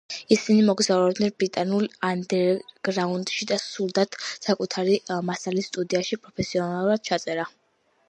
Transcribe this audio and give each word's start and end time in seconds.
ისინი 0.35 0.61
მოგზაურობდნენ 0.69 1.33
ბრიტანულ 1.43 1.85
ანდერგრაუნდში 2.07 3.49
და 3.53 3.59
სურდათ 3.67 4.19
საკუთარი 4.31 4.99
მასალის 5.31 5.73
სტუდიაში 5.75 6.23
პროფესიონალურად 6.27 7.11
ჩაწერა. 7.13 7.51